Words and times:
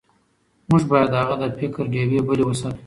موږ 0.69 0.83
باید 0.91 1.09
د 1.11 1.15
هغه 1.21 1.35
د 1.41 1.45
فکر 1.59 1.81
ډیوې 1.93 2.19
بلې 2.27 2.43
وساتو. 2.45 2.79